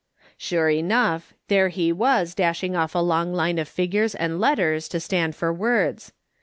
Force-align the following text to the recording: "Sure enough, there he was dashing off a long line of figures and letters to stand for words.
"Sure 0.35 0.67
enough, 0.67 1.35
there 1.47 1.69
he 1.69 1.91
was 1.93 2.33
dashing 2.33 2.75
off 2.75 2.95
a 2.95 3.03
long 3.03 3.31
line 3.35 3.59
of 3.59 3.67
figures 3.67 4.15
and 4.15 4.39
letters 4.41 4.87
to 4.89 4.99
stand 4.99 5.35
for 5.35 5.53
words. 5.53 6.11